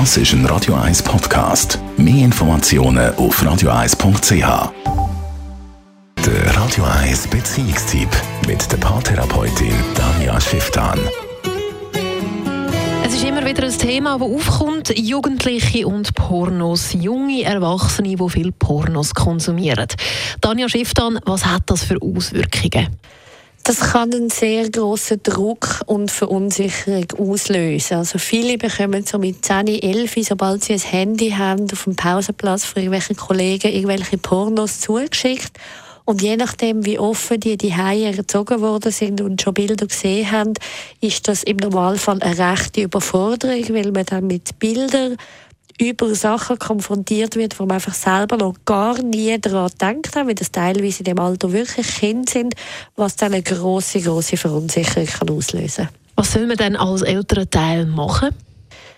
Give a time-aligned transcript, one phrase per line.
[0.00, 1.78] Das ist ein Radio 1 Podcast.
[1.96, 4.72] Mehr Informationen auf radio1.ch.
[6.26, 8.08] Der Radio 1 Beziehungstyp
[8.44, 10.98] mit der Paartherapeutin Danja Schifftan.
[13.06, 14.98] Es ist immer wieder ein Thema, das aufkommt.
[14.98, 16.92] Jugendliche und Pornos.
[16.94, 19.86] Junge Erwachsene, die viel Pornos konsumieren.
[20.40, 22.88] Danja Schifftan, was hat das für Auswirkungen?
[23.66, 27.96] Das kann einen sehr grossen Druck und Verunsicherung auslösen.
[27.96, 32.66] Also viele bekommen so mit 10, 11, sobald sie ein Handy haben, auf dem Pausenplatz
[32.66, 35.58] von irgendwelchen Kollegen irgendwelche Pornos zugeschickt.
[36.04, 40.52] Und je nachdem, wie offen die die erzogen worden sind und schon Bilder gesehen haben,
[41.00, 45.16] ist das im Normalfall eine rechte Überforderung, weil man dann mit Bildern
[45.80, 50.52] über Sachen konfrontiert wird, wo man einfach selber noch gar nie daran hat, weil das
[50.52, 52.54] teilweise in dem Alter wirklich Kinder sind,
[52.96, 55.88] was dann eine große, große Verunsicherung kann auslösen.
[56.16, 58.30] Was soll man denn als älterer Teil machen?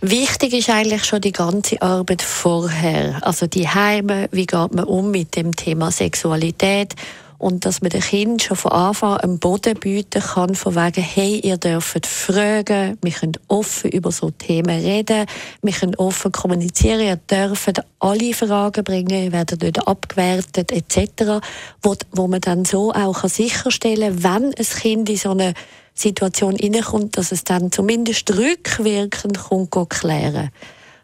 [0.00, 3.18] Wichtig ist eigentlich schon die ganze Arbeit vorher.
[3.22, 6.94] Also die Heime, wie geht man um mit dem Thema Sexualität
[7.38, 11.02] und dass man den Kindern schon von Anfang an einen Boden bieten kann, von wegen,
[11.02, 15.26] hey, ihr dürft fragen, wir können offen über so Themen reden,
[15.62, 21.40] wir können offen kommunizieren, ihr dürft alle Fragen bringen, ihr werdet nicht abgewertet, etc.,
[21.82, 25.54] wo, wo man dann so auch sicherstellen kann, wenn ein Kind in so eine
[25.94, 30.50] Situation hineinkommt, dass es dann zumindest rückwirkend kommt, klären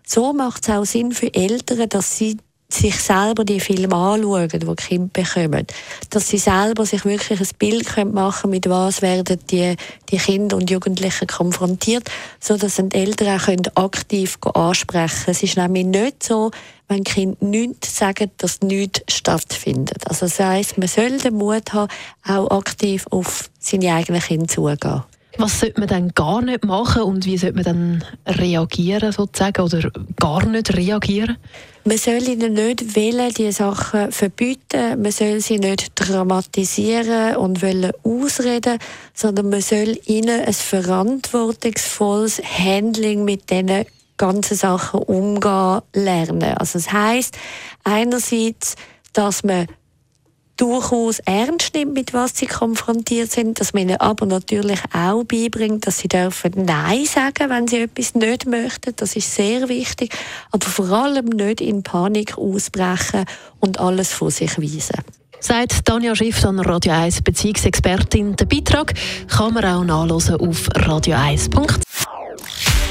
[0.07, 4.75] So macht es auch Sinn für Eltern, dass sie sich selber die Filme anschauen, die
[4.75, 5.67] Kinder bekommen.
[6.11, 9.77] Dass sie selber sich wirklich ein Bild machen können, mit was werden die,
[10.11, 15.37] die Kinder und Jugendlichen konfrontiert, so dass die Eltern auch aktiv ansprechen können.
[15.37, 16.51] Es ist nämlich nicht so,
[16.89, 20.09] wenn Kinder nichts sagen, dass nichts stattfindet.
[20.09, 21.91] Also das heisst, man soll den Mut haben,
[22.27, 25.03] auch aktiv auf seine eigenen Kinder zugehen.
[25.37, 29.91] Was sollte man dann gar nicht machen und wie sollte man dann reagieren sozusagen oder
[30.17, 31.37] gar nicht reagieren?
[31.85, 37.91] Man soll ihnen nicht wollen, die Sachen verbieten, man soll sie nicht dramatisieren und wollen
[38.05, 38.79] ausreden,
[39.13, 43.85] sondern man soll ihnen ein verantwortungsvolles Handling mit diesen
[44.17, 46.55] ganzen Sachen umgehen lernen.
[46.57, 47.37] Also das heißt
[47.83, 48.77] einerseits,
[49.13, 49.67] dass man
[50.57, 55.87] durchaus ernst nimmt, mit was sie konfrontiert sind, dass man ihnen aber natürlich auch beibringt,
[55.87, 58.95] dass sie dürfen Nein sagen, wenn sie etwas nicht möchten.
[58.97, 60.14] Das ist sehr wichtig.
[60.51, 63.25] Aber vor allem nicht in Panik ausbrechen
[63.61, 65.01] und alles vor sich weisen.
[65.41, 68.35] Sagt Tanja Schiff an Radio 1 Beziehungsexpertin.
[68.37, 68.95] Den Beitrag
[69.29, 71.81] kann man auch nachlesen auf radio1.ch.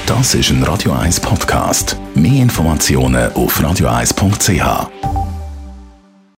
[0.06, 1.96] Das ist ein Radio 1 Podcast.
[2.14, 5.33] Mehr Informationen auf radio1.ch.